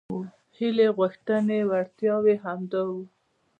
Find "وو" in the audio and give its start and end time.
2.91-3.01